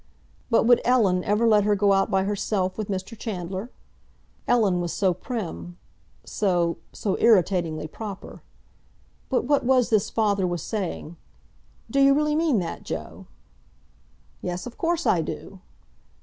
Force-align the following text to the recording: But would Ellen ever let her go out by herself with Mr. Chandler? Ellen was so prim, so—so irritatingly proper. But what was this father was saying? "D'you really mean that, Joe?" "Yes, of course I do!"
But 0.49 0.63
would 0.65 0.81
Ellen 0.83 1.23
ever 1.25 1.47
let 1.47 1.63
her 1.63 1.75
go 1.75 1.93
out 1.93 2.09
by 2.09 2.23
herself 2.23 2.75
with 2.75 2.87
Mr. 2.89 3.15
Chandler? 3.15 3.69
Ellen 4.47 4.81
was 4.81 4.91
so 4.91 5.13
prim, 5.13 5.77
so—so 6.23 7.19
irritatingly 7.19 7.85
proper. 7.85 8.41
But 9.29 9.43
what 9.45 9.63
was 9.63 9.91
this 9.91 10.09
father 10.09 10.47
was 10.47 10.63
saying? 10.63 11.17
"D'you 11.91 12.15
really 12.15 12.35
mean 12.35 12.57
that, 12.57 12.81
Joe?" 12.81 13.27
"Yes, 14.41 14.65
of 14.65 14.75
course 14.75 15.05
I 15.05 15.21
do!" 15.21 15.59